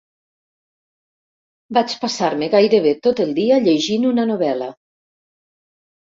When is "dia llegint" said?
3.41-4.07